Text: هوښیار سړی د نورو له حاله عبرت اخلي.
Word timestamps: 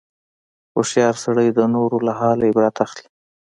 هوښیار 0.73 1.15
سړی 1.25 1.47
د 1.53 1.59
نورو 1.73 1.97
له 2.07 2.11
حاله 2.19 2.43
عبرت 2.49 2.75
اخلي. 2.85 3.05